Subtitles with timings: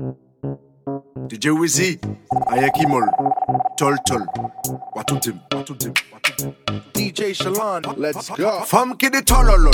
[0.00, 2.00] DJ Wizzy,
[2.48, 3.04] Ayaki Mol,
[3.78, 4.26] Tol Tol,
[4.96, 5.92] Watum Tim, Watum Tim,
[6.92, 8.64] DJ Shalon, let's go.
[8.64, 9.70] Femme qui dit tololol,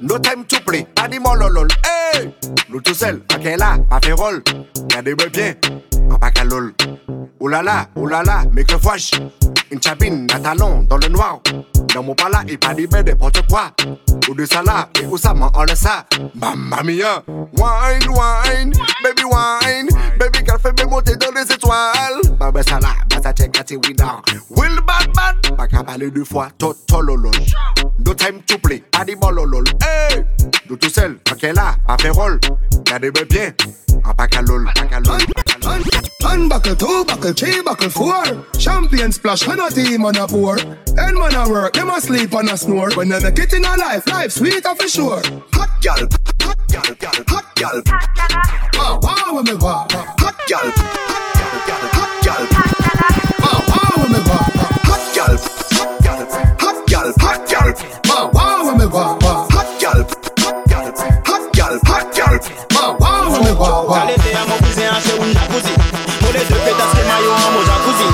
[0.00, 0.86] no time to play,
[1.20, 2.32] mololol, hey!
[2.68, 4.44] Nous tout seuls, ok là, pas fait rôle,
[4.76, 5.54] regardez-moi bien,
[6.08, 6.72] en pas qu'à lol.
[7.40, 9.10] Oulala, oulala, mais que fouache,
[9.72, 11.40] une chabine, un talon, dans le noir.
[11.94, 13.72] Dans mon pala, il pas dit ben n'importe quoi.
[14.28, 16.04] Ou de ça là, et où ça m'en ça.
[16.34, 18.67] Mamma mia, wine, wine,
[23.72, 24.22] at we down.
[24.50, 27.32] Will bad bad, pas qu'à parler deux fois, totololol.
[28.04, 29.64] No time to play, pas dit bololol.
[29.82, 30.24] Hey,
[30.68, 32.40] nous tout seul, ok là, pas fait rôle.
[32.78, 33.52] Regardez-moi bien,
[34.04, 35.20] en pas qu'à lol, pas qu'à lol.
[36.24, 38.24] One buckle, two buckle, three buckle, four.
[38.58, 40.56] Champion splash, when a team on a pour.
[40.56, 42.90] Then man a work, them a sleep and a snore.
[42.94, 45.22] When they make it in a life, life sweet for sure.
[45.52, 46.08] Hot gal,
[46.42, 47.82] hot gal, hot gal.
[48.74, 49.92] Wow, ah, wow, when me walk.
[49.92, 51.27] Hot gal, hot gal,
[58.92, 59.46] wah wah.
[59.50, 60.04] Hot girl,
[60.40, 60.92] hot girl,
[61.26, 62.38] hot girl, hot girl.
[62.74, 63.98] Wah wah, fais-moi wah wah.
[64.00, 65.74] Calé-té à mon cousin, à chez un jacuzzi.
[66.20, 68.08] Pour les deux pétasses, les maillots à mon jacuzzi.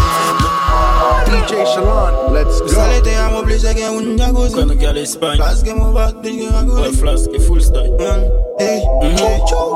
[1.27, 2.67] DJ Shalon, let's go.
[2.75, 3.73] Calé-té à mon obligé, à un
[4.17, 4.55] jacuzzi.
[4.55, 5.37] Quand on gagne l'Espagne.
[5.37, 6.81] Place que mon bac, DJ Ragou.
[6.81, 7.93] Ouais, flasque, full style.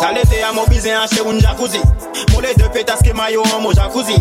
[0.01, 1.81] Calé-té à mon cousin, à chez un jacuzzi.
[2.41, 4.15] Les deux pétasses que maillot en mon jacuzzi.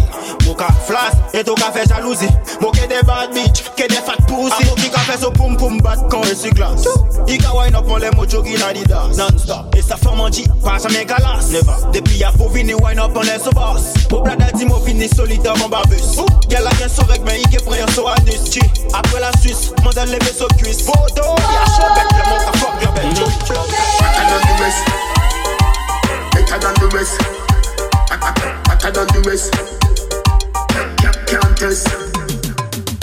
[0.46, 2.28] Mon ka flas et ton fait jalousie.
[2.60, 4.66] Mon que des bad bitch, que des fat pussy.
[4.66, 6.88] Mon qui fait so poum poum bat quand elle se glace
[7.28, 9.16] Il ka wine up on les mojo qui n'a Adidas.
[9.16, 11.48] Non-stop, et sa forme en G, pas jamais galas.
[11.52, 14.80] Never, depuis y'a pour venir wine up on les so boss Pour blada di mo
[14.84, 16.18] fini solitaire mon barbus.
[16.50, 18.60] Y'a la bien avec mais il que frère so anus
[18.94, 22.82] après la Suisse, mandel lever so cuisse Photo, y'a chaud bec, le mon ka fuck
[22.82, 23.77] your bitch
[29.28, 30.98] Hotter than the rest.
[31.00, 31.88] Can't- Can't test.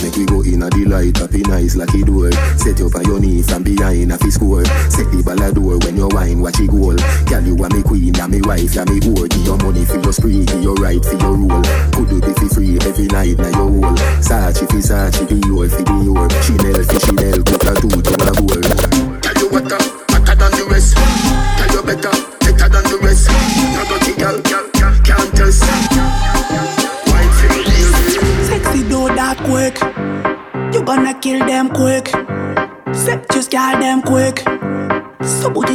[0.02, 2.30] Make we go in a delight, happy nice like it door.
[2.56, 4.64] Set you up on your knee from behind a fi score.
[4.88, 6.96] Set the ball a door when you wine, watch it goal.
[7.28, 9.28] Girl, you are me queen, me wife, and me whore.
[9.28, 11.62] Give your money for your spree, give your right for your rule.
[11.92, 13.96] Could do it for free every night, now your whole.
[14.24, 16.28] Sachi fi Sachi, be your fi be your.
[16.44, 18.60] Chanel Chanel, put a two to a bowl.
[19.20, 19.68] Tell you what,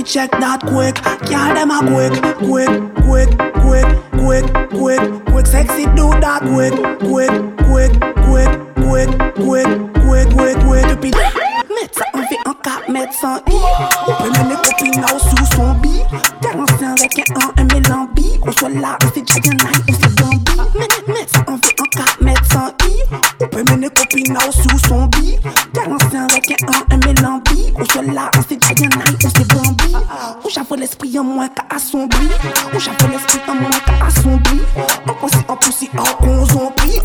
[0.09, 0.97] check that quick.
[1.29, 2.71] Girl them a quick, quick,
[3.05, 3.29] quick,
[3.61, 3.85] quick,
[4.17, 5.45] quick, quick, quick.
[5.45, 6.73] Sexy do that quick,
[7.05, 7.29] quick,
[7.69, 7.93] quick,
[8.25, 8.51] quick,
[8.89, 9.69] quick, quick,
[10.01, 10.85] quick, quick, quick.
[10.89, 13.61] Depuis mettre en V en 4 mettre sans I.
[14.07, 16.01] On peut mener copine là sous son bi.
[16.57, 18.39] Ancien avec un 1 un mélambi.
[18.41, 20.51] On soit là, on fait Dragon Night, on fait Bambi.
[21.07, 22.95] Mettre en V en 4 mettre sans I.
[23.41, 25.37] On peut mener copine là sous son bi.
[25.77, 27.73] Ancien avec un 1 un mélambi.
[27.75, 29.48] On soit là, on fait Dragon Night, on fait
[30.49, 32.25] Ou l'esprit en moi qu'a assombri.
[32.73, 34.59] Ou l'esprit en moi qu'a assombri.
[34.75, 35.57] En en en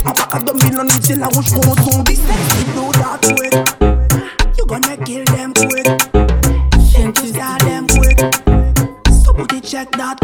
[0.07, 2.15] En pas 2000 ans, c'est la rouge qu'on zombie.
[2.15, 3.55] You do that quick
[4.57, 5.87] You gonna kill them quick.
[6.91, 7.33] Send to
[7.67, 8.19] them quick.
[9.23, 10.24] Somebody check that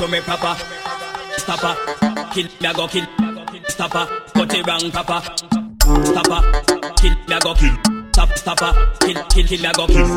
[0.00, 0.56] Come come papa.
[1.36, 1.76] Stopper.
[2.32, 3.04] Kill me a go kill.
[3.68, 4.06] Stopper.
[4.32, 5.20] Put it wrong papa.
[6.06, 6.40] Stopper.
[6.96, 7.76] Kill me a go kill.
[8.10, 8.72] Stop stopper.
[9.00, 10.08] Kill kill kill me a go kill.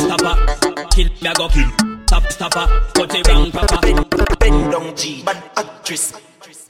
[0.00, 0.86] Stopper.
[0.88, 1.68] Kill me a go kill.
[2.06, 2.66] Stop stopper.
[2.94, 3.80] Put it wrong papa.
[4.40, 6.14] Bend, down G, bad actress.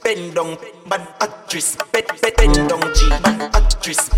[0.03, 0.57] Bend down,
[0.89, 1.77] bad actress.
[1.93, 4.09] Bend down G, bad actress.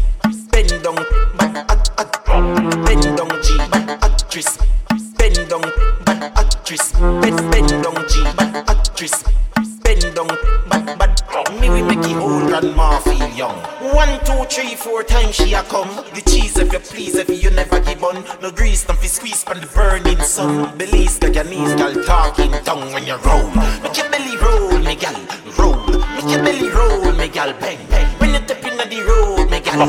[20.42, 20.78] Sun.
[20.78, 23.48] Belize like your knees, gal talking tongue when you roll.
[23.84, 25.16] Make your belly roll, me gal,
[25.58, 25.78] roll.
[26.16, 28.08] Make your belly roll, me gal, bang, bang.
[28.20, 29.82] When you step inna the road, me gal.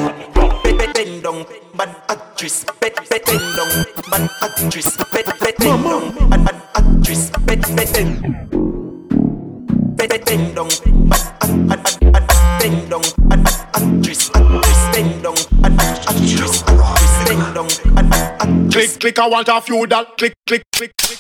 [0.63, 1.45] Bend, bend, bend down,
[1.77, 2.65] bad actress.
[2.81, 2.97] Bend,
[3.57, 4.97] down, bad actress.
[5.13, 7.31] Bend, bend, bend down, bad, bad actress.
[7.47, 7.63] bend,
[10.55, 10.69] down,
[12.59, 13.03] bend down,
[13.75, 18.71] actress, actress, bend down, actress, actress, bend down.
[18.71, 20.17] Click, click, I want a few that.
[20.17, 21.19] Click, click, click, click.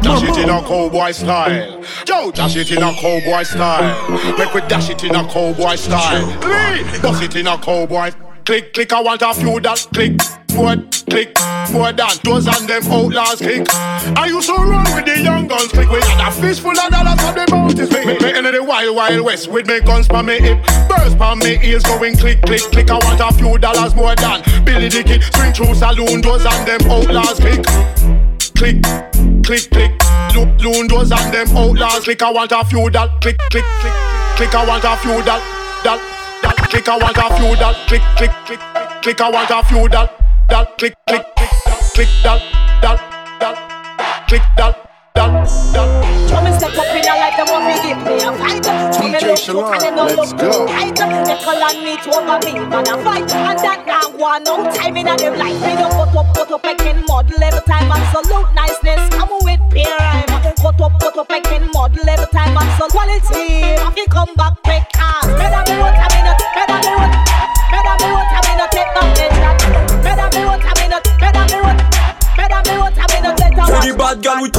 [0.00, 1.84] Dash it in a cowboy style.
[2.06, 4.10] Yo, dash it in a cowboy style.
[4.38, 6.26] Make we dash it in a cowboy style.
[6.26, 8.10] Lee, bust it in a cowboy.
[8.46, 9.86] Click, click, I want a few that.
[9.92, 10.18] Click,
[10.54, 10.76] more,
[11.10, 11.36] click,
[11.72, 13.66] more than those and them outlaws click.
[14.16, 15.90] I used to run with the young guns click.
[15.90, 17.90] We had a fist full of dollars on the mountains.
[17.92, 20.58] Me, me, me in the wild, wild west with me guns pa me hip.
[20.88, 22.90] Burst pa me ears going click, click, click.
[22.90, 25.20] I want a few dollars more than Billy the.
[25.34, 28.23] Swing through saloon doors and them outlaws click
[28.54, 28.82] click,
[29.44, 29.92] click, click.
[30.34, 32.04] Loon doors and them outlaws.
[32.04, 33.20] Click, I want a few that.
[33.20, 33.92] Click, click, click,
[34.36, 34.54] click.
[34.54, 35.40] I want a few that,
[35.84, 36.00] that,
[36.42, 36.56] that.
[36.70, 37.76] Click, I want a few that.
[37.86, 38.60] Click, click, click,
[39.02, 39.20] click.
[39.20, 40.10] I want a few that,
[40.48, 40.78] that.
[40.78, 41.50] Click, click, click,
[41.94, 42.40] click that,
[42.82, 42.98] that,
[43.40, 44.26] that.
[44.28, 44.93] Click that.
[46.64, 48.64] Step up in a life, them want me give me a fight.
[48.64, 50.66] Look good and they no let's look go.
[50.66, 50.94] tight.
[51.26, 53.30] Nickel and meat over me, man a fight.
[53.32, 55.60] And that now no time in a them life.
[55.60, 57.90] Me no cut up, cut up, making model every time.
[57.90, 60.54] Absolute niceness, come with peer rhyme.
[60.56, 62.56] Cut up, cut up, making model every time.
[62.56, 64.83] Absolute quality, if you come back quick,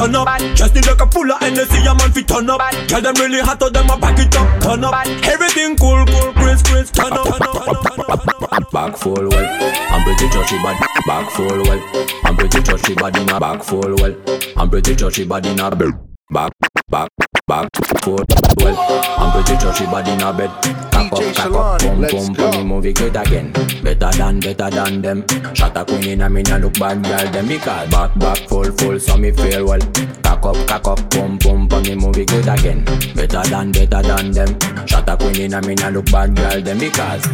[0.06, 3.02] turn up Just need like a full of energy a man fi turn up Girl
[3.02, 6.62] them really hot so them a back it up Turn up Everything cool cool Chris
[6.64, 8.72] Chris Turn up turn up, turn up.
[8.72, 10.80] Back full well, I'm pretty touchy bad.
[11.06, 14.16] Back full well, I'm pretty touchy bad in a back full well.
[14.58, 15.94] I'm pretty touchy bad in a bed.
[16.30, 16.52] Back,
[16.90, 17.10] back,
[17.48, 17.70] back
[18.02, 18.20] full
[18.58, 19.20] well.
[19.20, 20.85] I'm pretty touchy bad in a bed.
[20.96, 22.52] Cock DJ up, cock up, pum let's pum go.
[22.52, 22.68] pum.
[22.68, 23.52] Movie good again.
[23.84, 25.26] Better than, better than them.
[25.54, 28.72] Shot a queen in a me nah look bad girl them because back, back full
[28.72, 29.80] full so me feel well.
[30.24, 31.84] Cock up, cock up, pum pum pum.
[31.84, 32.86] Me movie good again.
[33.14, 34.88] Better than, better than them.
[34.88, 37.28] Shot a queen in a me nah look bad girl them because.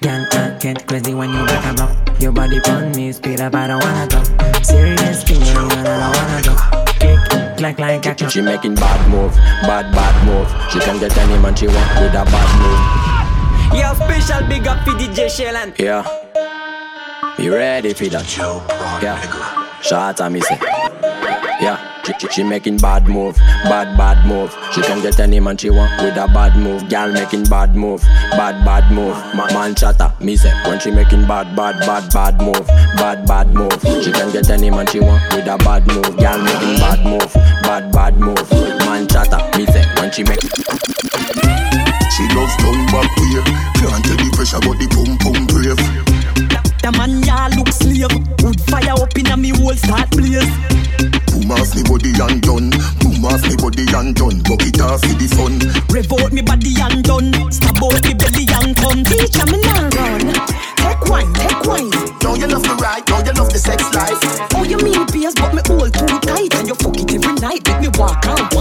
[0.00, 2.20] Girl, I get crazy when you back and up.
[2.20, 4.62] Your body on me, speed up, I don't wanna go.
[4.62, 6.75] Serious feeling, and I don't wanna go.
[7.56, 8.28] Click, clack, like action.
[8.28, 10.48] She making bad move, bad bad move.
[10.70, 13.78] She can get any man she want with a bad move.
[13.78, 15.78] Yeah, special big up for DJ Shaylan.
[15.78, 16.04] Yeah,
[17.36, 18.36] be ready for that.
[19.02, 20.58] Yeah, shot at me say.
[21.60, 24.56] Yeah, she, she, she making bad move, bad bad move.
[24.72, 26.88] She can get any man she want with a bad move.
[26.88, 28.00] Girl making bad move,
[28.30, 29.16] bad bad move.
[29.34, 32.66] Ma- man chatter, me say when she making bad bad bad bad move,
[32.96, 33.72] bad bad move.
[34.04, 36.16] She can get any man she want with a bad move.
[36.16, 37.32] Girl making bad move,
[37.62, 38.50] bad bad move.
[38.86, 40.40] Man chatter, me say when she make.
[42.16, 43.42] She loves tongue back way.
[43.76, 45.35] Can't tell the pressure, but the pum pum
[67.98, 68.55] walk and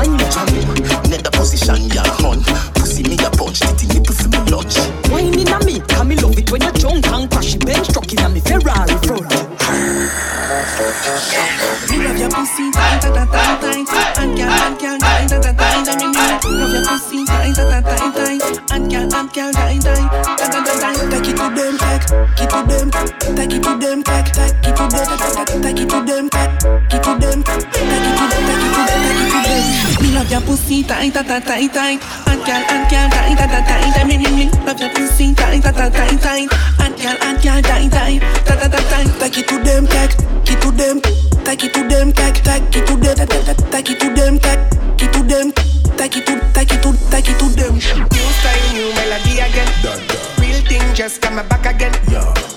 [30.25, 32.27] love your pussy tight, tight, tight, tight, tight.
[32.27, 33.97] And girl, and girl, tight, tight, tight, tight.
[33.97, 36.49] And me, me, me love your pussy tight, tight, tight, tight, tight.
[36.81, 39.19] And girl, and girl, tight, tight, tight, tight, tight, tight.
[39.19, 40.13] Take it to them, take,
[40.49, 41.01] it to them.
[41.45, 44.39] Take it to them, take, take it to them, take, take, take it to them,
[44.39, 45.51] take it to them,
[45.95, 47.73] take it to, take it to, take it to them.
[47.75, 49.69] New style, new melody again.
[49.83, 50.34] Real
[50.68, 51.94] thing just come back again.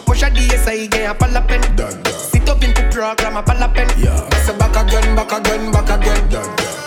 [0.04, 1.62] Push a DSI again, a palapen.
[2.06, 3.88] Sit up into program, a palapen.
[4.44, 6.22] Say back again, back again, back again.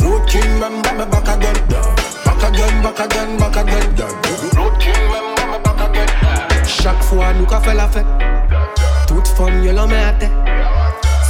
[0.01, 1.57] Road king, remember me back again.
[2.25, 3.95] Back again, back again, back again.
[4.57, 6.09] Road king, remember me back again.
[6.65, 8.05] Chaque fois, nous qu'a fait la fête.
[9.07, 10.31] Toute femme, y'a l'homme à tête.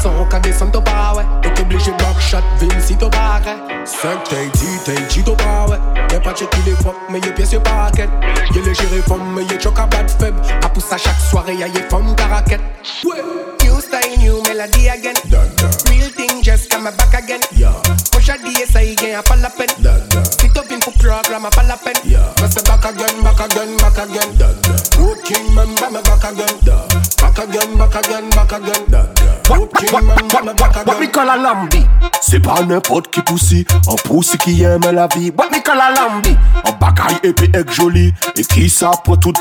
[0.01, 1.25] Sans qu'à descendre au pas, ouais.
[1.43, 3.57] T'es obligé backshot, Vinci au barret.
[3.85, 5.77] 5 t'es dit, t'es dit au pas, ouais.
[6.11, 8.09] Y'a pas checké les fois, mais y'a pièce, y'a paquet.
[8.55, 10.41] Y'a les gérés femmes, mais y'a choc à bad faible.
[10.63, 12.61] À pousse à chaque soirée, y'a y'a femmes caraquette.
[13.05, 13.21] Ouais.
[13.63, 15.13] New style, new melody again.
[15.87, 17.41] Real thing just come back again.
[18.11, 19.69] Push a DSI again, a pas la peine.
[20.39, 21.93] Sit up in pour programme, a pas la peine.
[22.05, 24.31] Mais c'est back again, back again, back again.
[24.99, 26.57] Road king, remember me back again.
[27.31, 28.85] Back again, back again, back again.
[30.85, 31.79] Wap mi kal a lambi
[32.21, 35.31] Se pa nepot ki pousi An pousi ki yeme la vi.
[35.37, 36.35] Wap mi kal a lambi
[36.65, 39.39] An bagay epi ek joli E ki sa pou tout.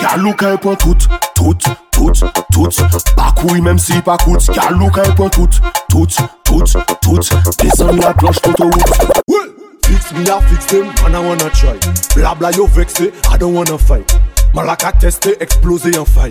[0.00, 1.58] Yalou ka e pou tout Tout,
[1.90, 2.12] tout,
[2.52, 2.70] tout.
[3.16, 5.58] Bakouy menm si pakout Yalou ka e pou tout
[5.90, 6.06] Tout,
[6.44, 6.62] tout,
[7.02, 7.34] tout.
[7.64, 9.50] Desan la kloche toto wout
[9.88, 11.74] Fix mi a fix dem, man a wana try.
[12.14, 14.06] Blabla yo vekse, a don wana fay
[14.54, 16.30] Malaka teste, eksplose yon fay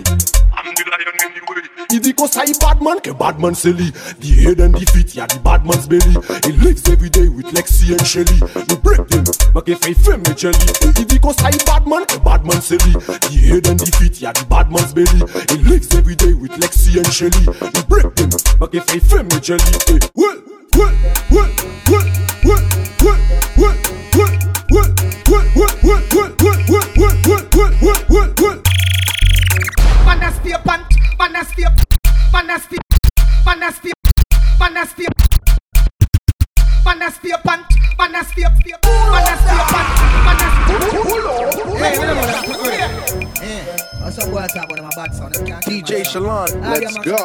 [2.04, 3.90] Dit qu'on ça bad man, que bad man lui.
[4.20, 6.14] The head and the feet, yeah, the bad man's belly.
[6.44, 8.36] He lives every day with Lexi and Shelly.
[8.68, 10.58] You break them, make a fait femme me jelly.
[10.98, 12.92] Il dit qu'on ça bad man, que bad man lui.
[13.30, 15.24] The head and the feet, yeah, the bad man's belly.
[15.48, 17.40] He lives every day with Lexi and Shelly.
[17.40, 18.28] You break them,
[18.60, 19.64] make a fait femme me jelly.
[19.88, 20.36] Eh, well,
[20.76, 20.92] well,
[21.30, 21.83] well, well,
[31.54, 31.70] spear,
[32.32, 32.80] man a spear,
[33.46, 33.92] man a spear,
[34.58, 35.08] man a spear,
[36.84, 37.64] man a spear pan,
[37.96, 39.20] man a spear, my
[44.96, 45.10] bad.
[45.62, 47.16] DJ Shaylan, let's go.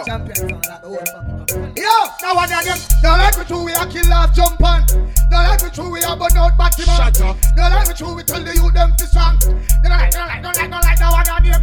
[1.75, 4.85] Yo, now one of them, now every two we a kill off jump on.
[5.29, 7.13] No like we true, we a burn out batty man.
[7.55, 9.37] No like we true, we tell the youth them to song.
[9.83, 11.61] No like, no like, no like, no like, no one of them.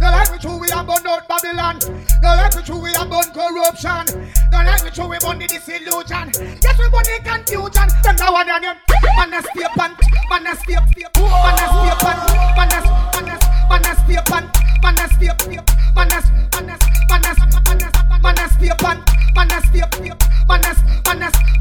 [0.00, 1.80] No like we true, we a burn out Babylon.
[2.20, 4.04] No like we true, we a burn corruption.
[4.52, 6.28] No like we true, we burn the disillusion.
[6.60, 7.88] Yes, we burn the confusion.
[8.04, 8.76] Them now one of them,
[9.16, 9.96] man a stay pan,
[10.28, 12.18] man a stay, man a stay pan,
[12.52, 12.78] man a,
[13.16, 13.36] man a,
[13.72, 14.44] man a stay pan,
[14.84, 16.20] man a stay, man a, man a,
[16.52, 17.88] man a, man a,
[18.20, 18.98] man a stay pan,
[19.32, 20.72] man a stay, man a, man a,
[21.08, 21.55] man a,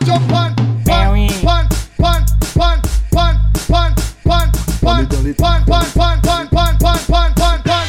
[0.00, 2.24] we a kill off jump on, pan, pan, pan,
[2.54, 3.36] pan, pan,
[3.68, 7.86] pan, pan, pan, pan, pan, pan, pan, pan, pan, pan, pan, pan.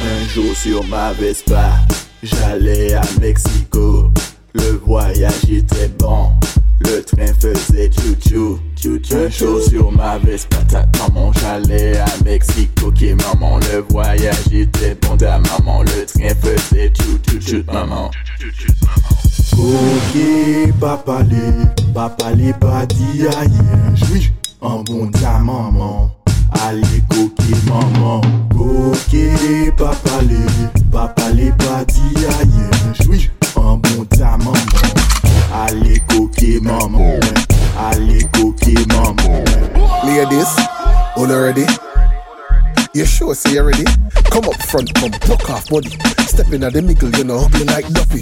[0.00, 1.72] Un jour sur ma Vespa,
[2.22, 4.10] j'allais à Mexico.
[4.54, 6.30] Le voyage était bon,
[6.80, 8.58] le train faisait chou-chou.
[8.76, 9.16] chou-chou.
[9.16, 12.86] Un jour sur ma Vespa, ta maman, j'allais à Mexico.
[12.88, 18.10] Ok, maman, le voyage était bon, ta maman, le train faisait chou-chou, maman.
[19.58, 20.14] Ok,
[20.80, 23.94] papa les papa le pa di a yen
[24.60, 26.10] bon ta maman,
[26.62, 28.20] ale koke maman.
[28.58, 29.12] Ok,
[29.76, 33.20] papa les papa le pa di a yen
[33.54, 34.66] bon ta maman,
[35.52, 37.20] ale koke maman.
[37.82, 39.42] Allez koke maman.
[40.04, 40.54] Ladies,
[41.16, 41.66] all already?
[42.94, 43.84] You sure say you ready?
[44.30, 45.88] Come up front, come broke off body.
[46.26, 48.20] Step in at the middle, you know, ugly like Duffy.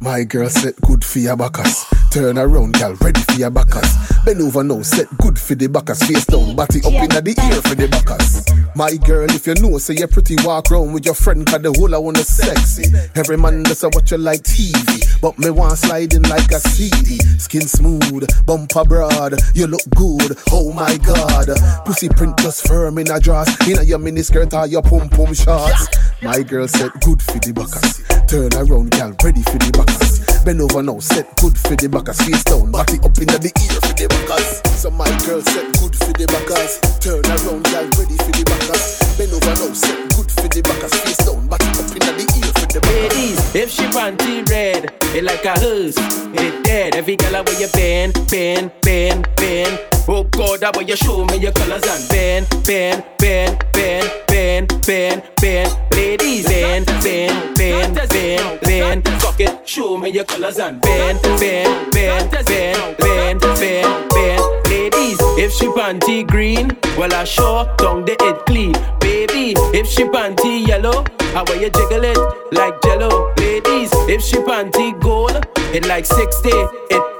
[0.00, 1.84] My girl said good for your backers.
[2.10, 3.92] Turn around, girl, ready for your backers.
[4.24, 6.02] Bend over now, set good for the backers.
[6.02, 8.46] Face down, body up in the ear for the backers.
[8.76, 11.72] My girl, if you know, say you're pretty, walk round with your friend, cause the
[11.72, 12.84] whole I wanna sexy.
[13.14, 17.16] Every man does a watch you like TV, but me want sliding like a CD.
[17.38, 21.48] Skin smooth, bumper broad, you look good, oh my god.
[21.86, 25.08] Pussy print just firm in a dress, in a your mini skirt or your pum
[25.08, 25.88] pum shorts.
[26.22, 28.00] My girl said good for the backers.
[28.26, 30.24] Turn around, girl, ready for the backers.
[30.44, 32.16] Bend over now, set good for the backers.
[32.24, 34.64] Face down, body up in the ear for the backers.
[34.80, 36.80] So my girl said good for the backers.
[37.04, 38.96] Turn around, girl, ready for the backers.
[39.20, 40.94] Bend over now, set good for the backers.
[41.04, 43.12] Face down, body up in the ear for the backers.
[43.12, 46.00] Ladies, if she panty red, it like a hearse,
[46.32, 46.96] it dead.
[46.96, 49.74] Every girl where you bend, bend, bend, bend.
[50.08, 54.68] Oh God, that way you show me your colors and bend, bend, bend, bend, bend,
[54.86, 55.70] bend, bend.
[55.92, 59.08] Ladies, bend, bend, bend, bend, bend.
[59.22, 64.42] Fuck it, show me your colors and bend, bend, bend, bend, bend, bend, bend.
[64.68, 68.74] Ladies, if she panty green, well I sure tongue the it clean.
[69.00, 72.18] Baby, if she panty yellow, how way you jiggle it
[72.52, 73.32] like jello.
[73.38, 76.50] Ladies, if she panty gold, it like 60,
[76.90, 77.15] it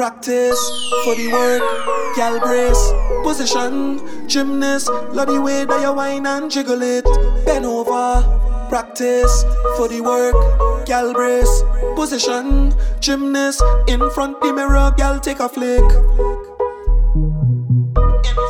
[0.00, 0.56] practice
[1.04, 1.60] for the work,
[2.16, 2.92] gal brace,
[3.22, 7.04] position, gymnast, love the way that you whine and jiggle it.
[7.44, 8.22] Bend over,
[8.70, 9.44] practice
[9.76, 10.34] for the work,
[10.86, 11.62] gal brace,
[11.96, 15.82] position, gymnast, in front the mirror, gal take a flick.
[15.82, 15.90] In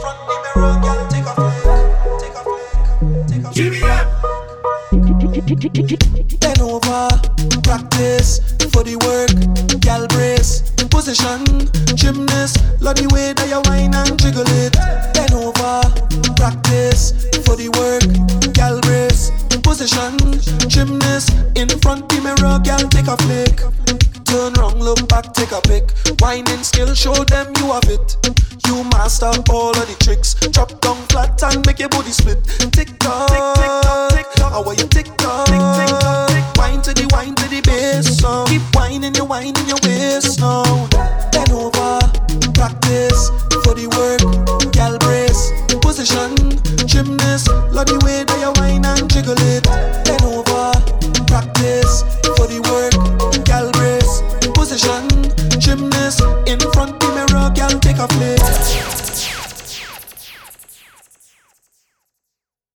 [0.02, 1.66] front the mirror, gal take a flick,
[2.20, 2.62] take a flick,
[3.26, 3.42] take
[5.90, 6.38] a flick.
[6.38, 7.10] Bend over,
[7.70, 8.40] practice
[8.74, 9.30] for the work,
[9.78, 11.46] gal brace, position,
[11.94, 14.74] gymnast, love the way that you whine and jiggle it.
[15.14, 15.78] Bend over,
[16.34, 17.14] practice
[17.46, 18.02] for the work,
[18.58, 19.30] gal brace,
[19.62, 20.18] position,
[20.66, 23.62] gymnast, in front the mirror, gal take a flick.
[24.26, 25.94] Turn round, look back, take a pic.
[26.18, 28.18] Whining skill, show them you have it.
[28.66, 30.34] You master all of the tricks.
[30.50, 32.42] Drop down flat and make your body split.
[32.74, 34.10] Tick tock, tick tick tock.
[34.10, 34.66] Tick tock,
[39.40, 39.79] your whining your